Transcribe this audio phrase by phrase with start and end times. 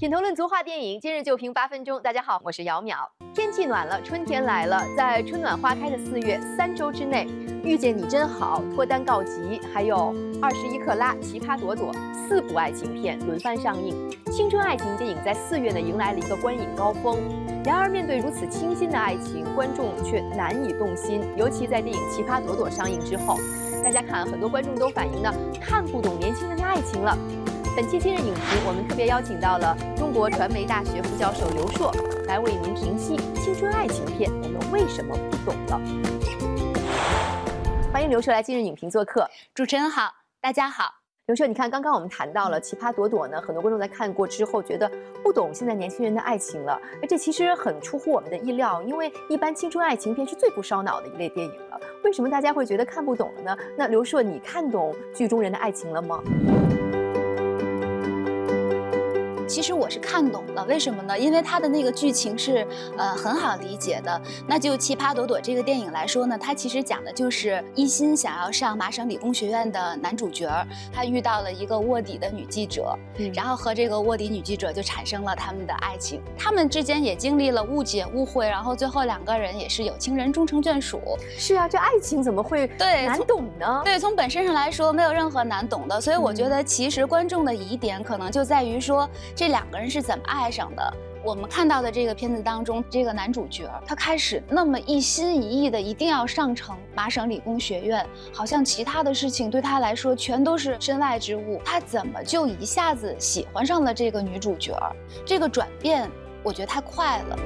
[0.00, 2.00] 品头论足话电影，今日就评八分钟。
[2.00, 3.06] 大家好，我是姚淼。
[3.34, 7.26] 天气暖了，春天来了，在春暖花开的四月，三周之内，
[7.62, 9.96] 《遇见你真好》脱单告急，还有
[10.40, 11.92] 《二十一克拉》《奇葩朵朵》
[12.26, 13.94] 四部爱情片轮番上映，
[14.32, 17.18] 青春爱情电影在四月呢迎来了一个观影高峰。
[17.62, 21.20] 然而，面对如此清新的爱情，观众却难以动心。
[21.36, 23.36] 尤其在电影《奇葩朵朵》上映之后，
[23.84, 25.30] 大家看，很多观众都反映呢，
[25.60, 27.14] 看不懂年轻人的爱情了。
[27.76, 31.92] 本期今日影评，我们特别邀请到了中国传媒大学副教授刘硕，
[32.26, 35.80] 来为您评析青春爱情片，我们为什么不懂了？
[37.92, 39.28] 欢迎刘硕来今日影评做客。
[39.54, 40.94] 主持人好，大家好。
[41.26, 44.90] 刘硕，你看刚刚我们谈到了《奇葩朵朵》呢，很多观众在看过之后觉得
[45.22, 53.56] 不懂现在年轻人的爱情了，而这其实很出乎我们的意料，因为一般青春爱情片是最不烧脑的一类电影了，为什么大家会觉得看不懂了呢？
[53.78, 56.20] 那刘硕，你看懂剧中人的爱情了吗？
[59.50, 61.18] 其实我是看懂了，为什么呢？
[61.18, 62.64] 因为它的那个剧情是
[62.96, 64.22] 呃很好理解的。
[64.46, 70.48] 那就《奇葩朵朵》这个电影来说呢，它其实讲的就是一心想要上麻省理工学院的男主角，
[70.92, 72.96] 他遇到了一个卧底的女记者，
[73.34, 76.22] 然后和这个卧底女记者就产生了他们的爱情。
[76.38, 81.00] 他们之间也经历了误解、误会，然后最后两个人也是有情人终成眷属。
[81.36, 83.82] 是啊，这爱情怎么会对难懂呢？
[83.84, 86.00] 对，从本身上来说没有任何难懂的。
[86.00, 89.10] 所以我觉得其实观众的疑点可能就在于说。
[89.40, 90.94] 这两个人是怎么爱上的？
[91.24, 101.58] 我们看到的这个片子当中，这个男主角他开始那么一心一意的一定要上成麻省理工学院，好像其他的事情对他来说全都是身外之物。
[101.64, 104.78] 他怎么就一下子喜欢上了这个女主角？
[105.24, 106.06] 这个转变，
[106.42, 107.38] 我觉得太快了。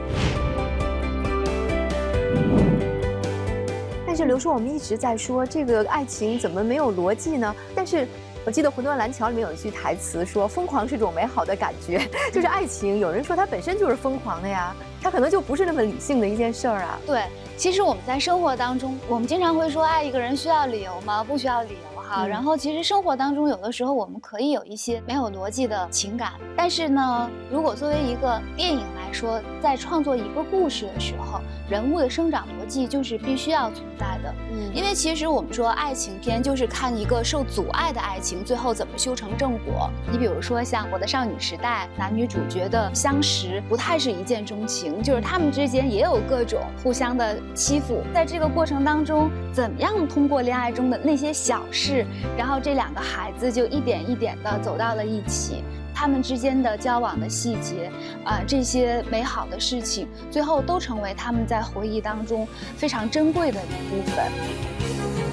[4.04, 7.54] 但是刘叔，我们一直在说这个爱情怎么没有逻辑呢？
[7.72, 8.08] 但是。
[8.46, 12.98] 我记得《魂断蓝桥》里面有一句台词说：“疯狂是种美好的感觉，就是爱情。
[12.98, 17.22] 有人说它本身就是疯狂的呀，它可能就不是那么理性的一件事儿啊。”对，
[17.56, 21.24] 其实我们在生活当中，我们经常会说爱一个人需要理由吗？
[21.24, 22.26] 不需要理由哈。
[22.26, 34.34] 然后其实生活当中有的时候我们可以有一些没有逻辑的情感，但是呢，如果作为一个电影来说，在创作一个故事的时候，人物的生长逻辑就是必须要存在的。
[34.52, 39.88] 嗯，因为其实我们说爱情片就是看一个受阻碍的爱情最后怎么修成正果。
[40.10, 48.02] 你比如说像《我的少女时代》，男女主角的相识不太是一见钟情，就是他们之间也有各种互相的欺负。
[48.12, 52.04] 在这个过程当中，怎么样通过恋爱中的那些小事，
[52.36, 55.62] 然后这两个孩子就一点一点的走到了一起。
[55.94, 57.90] 他们之间的交往的细节，
[58.24, 62.46] 啊，这些美好的事情，最后都成为他们在回忆当中
[62.76, 64.30] 非常珍贵的一部分。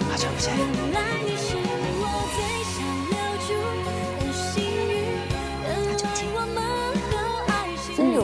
[0.09, 1.30] 好久不见。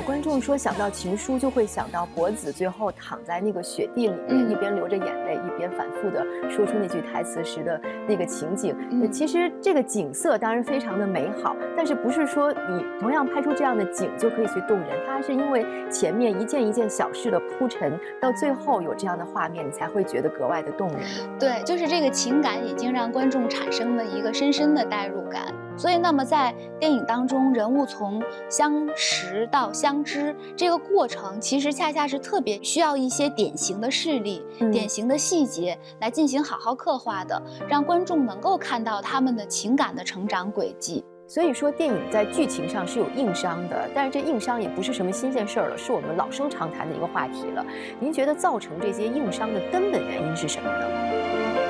[0.08, 8.74] 观众说想到情书就会想到博子最后躺在那个雪地里面，一边流着眼泪，一边反复的说出那句台词时的那个情景。
[9.12, 14.88] 其实这个景色当然非常的美好，但是不是说你同样拍出这样的景就可以去动人？
[15.06, 21.00] 它是因为前面一件一件小事的铺陈，到最后有这样的画面，你才会觉得格外的动人。
[21.38, 25.54] 对，就是这个情感已经让观众产生了一个深深的代入感。
[25.78, 37.40] 所以，那么在电影当中，人物从相识到相知这个过程，其实恰恰是特别需要一些典型的事例、典型的细节来进行好好刻画的，
[37.70, 41.06] 让观众能够看到他们的情感的成长轨迹。
[41.28, 47.66] 所以说，电影在剧情上是有硬伤的，但是这硬伤也不是什么新鲜事儿了，是我们老生常谈的一个话题了。
[48.00, 51.67] 您觉得造成这些硬伤的根本原因是什么呢？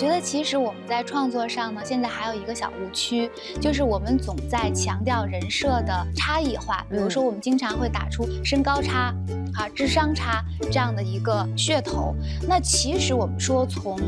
[0.00, 3.30] 我觉得其实我们在创作上呢，现在还有一个小误区，
[3.60, 6.82] 就是我们总在强调人设的差异化。
[6.88, 9.14] 比如说，我们经常会打出身高差、
[9.52, 12.14] 啊智商差这样的一个噱头。
[12.48, 13.98] 那其实我们说，从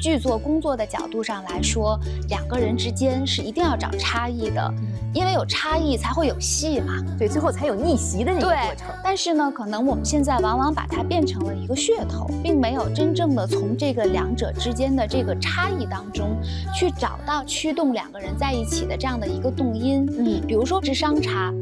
[0.00, 1.98] 剧作工作的角度上来说，
[2.28, 4.74] 两个人之间是一定要找差异的，
[5.14, 7.02] 因为有差异才会有戏嘛。
[7.18, 8.86] 对，最后才有逆袭的那个过程。
[9.02, 15.34] 但是呢，可能我们现在往往把它变成了一个噱头，并没有真正的从这个两者之间的这个。
[15.38, 16.36] 差异当中，
[16.74, 20.04] 去找到驱动两个人在一起的这样的一个动因。
[20.18, 21.52] 嗯，比如说智商差，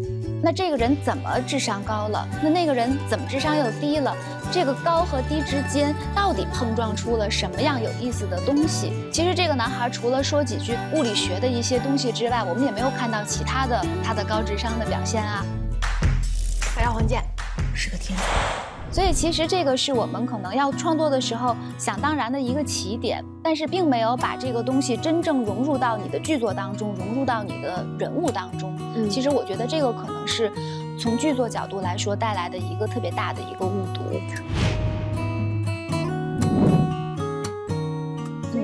[0.43, 2.27] 那这个人怎么智商高了？
[2.43, 4.15] 那那个人怎么智商又低了？
[4.55, 8.93] 这个高和低之间到底碰撞出了什么样有意思的东西？
[9.13, 15.45] 其实这个男孩除了说几句物理学的一些东西之外，我们也没有看到其他的他的高智商的表现啊。
[16.77, 17.21] 白黄健
[17.75, 18.25] 是个天才。
[18.93, 28.73] 所以其实这个是我们可能要创作的时候想当然的一个起点，但是并没有把这个东西真正融入到你的剧作当中，融入到你的人物当中。
[28.95, 30.49] 嗯，其实我觉得这个可能是
[30.99, 34.01] 从剧作角度来说带来的一个特别大的一个误读。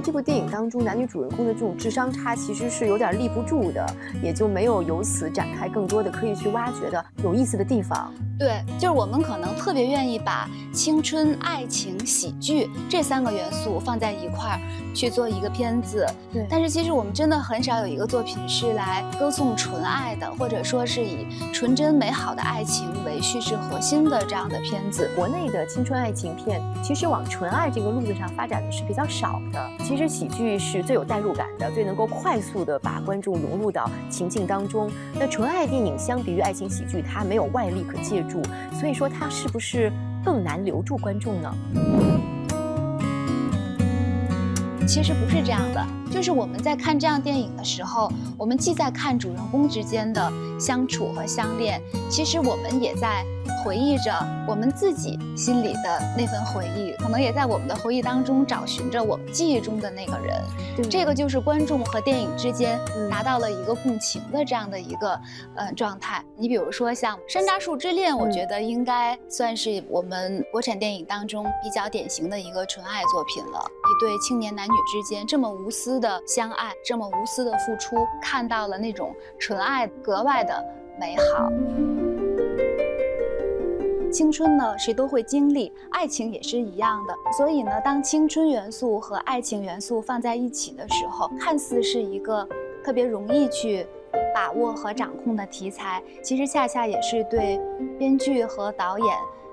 [0.03, 3.87] 这部电影当中，男女主人公的这种智商差其实是有点立不住的，
[4.23, 8.11] 也就没有由此展开更多的可以去挖掘的有意思的地方。
[8.39, 14.59] 对，就是我们可能特别愿意把青春、爱情、喜剧这三个元素放在一块儿
[14.95, 16.07] 去做一个片子。
[16.33, 25.11] 对，但是其实我们真的很少有一个作品是来歌颂纯爱的，或者说是以纯真美好的爱情为叙事核心的这样的片子。
[25.15, 29.71] 国内的青春爱情片其实往纯爱这个路子上发展的是比较少的。
[29.85, 34.91] 其实喜剧是最有代入感的，最能够快速的把观众融入到情境当中。
[35.19, 38.43] 那纯爱电影相比于爱情喜剧，它没有外力可借助。
[38.73, 39.93] 所以说，它是不是
[40.25, 41.55] 更难留住观众呢？
[44.87, 53.25] 其实不是这样的，就是我们在看这样电影的时候，我们既在看主人公之间的相处和相恋，其实我们也在。
[53.63, 54.13] 回忆着
[54.47, 60.43] 我们自己心里的那份回忆，可能也在我们的回忆当中找寻着我们记忆中的那个人。
[60.91, 62.81] 这个就是观众和电影之间
[63.11, 65.21] 达到了一个共情的这样的一个
[65.55, 66.25] 呃状态。
[66.37, 73.59] 你比如说像《山楂树之恋》，我觉得应该算是我们国产电影当中比较典型的一个纯爱作品了。
[73.61, 80.65] 一对青年男女之间这么无私的相爱，这么无私的付出，看到了那种纯爱格外的
[80.99, 82.00] 美好。
[84.11, 87.15] 青春呢，谁都会经历，爱情也是一样的。
[87.37, 92.47] 所以呢，当青春元素和爱情元素放在一起的时候，看似是一个
[92.85, 93.87] 特别容易去
[94.35, 97.61] 把握和掌控的题材，其实恰恰也是对
[97.99, 99.07] 编剧和导演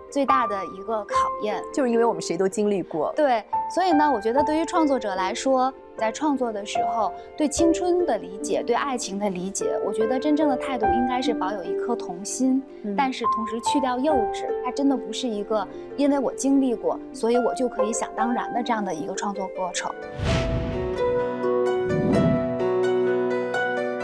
[0.09, 1.63] 最大的一个考验。
[1.73, 3.13] 就是因为我们谁都经历过。
[3.15, 3.43] 对，
[3.73, 5.73] 所以呢，我觉得对于创作者来说。
[5.97, 12.61] 在创作的时候，对青春的理解，对爱情的理解，我觉得真正的态度应该是保有一颗童心，
[12.95, 14.45] 但是同时去掉幼稚。
[14.63, 19.89] 它真的不是一个因为我经历过，所以我就可以想当然的这样的一个创作过程。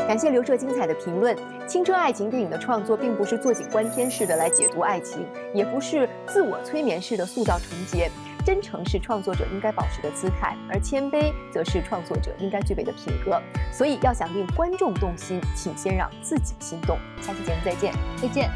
[0.08, 1.36] 感谢刘彻精彩的评论。
[1.66, 8.12] 青春爱情电影的创作，并不是坐井观天式的来解读爱情，也不是自我催眠式的塑造纯洁。
[8.46, 13.42] 真诚是创作者应该保持的姿态，而谦卑则是创作者应该具备的品格。
[13.72, 16.98] 所以，要想令观众动心，请先让自己心动。
[17.22, 18.50] 下期节目再见，再见。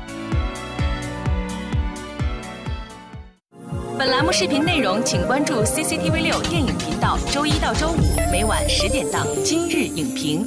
[3.98, 10.44] 本栏目视频内容，请关注 CCTV 六电影频道，周一到周五每晚十点档《今日影评》。